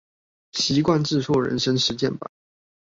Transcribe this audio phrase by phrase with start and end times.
[0.53, 2.31] 習慣致富人生實踐版